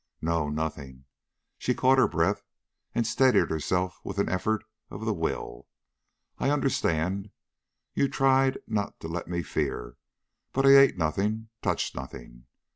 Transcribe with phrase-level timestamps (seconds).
[0.19, 0.49] "No.
[0.49, 1.05] Nothing."
[1.59, 2.41] She caught her breath
[2.95, 5.67] and steadied herself with an effort of the will.
[6.39, 7.29] "I understand.
[7.93, 9.97] You tried not to let me fear.
[10.53, 12.47] But I ate nothing, touched nothing.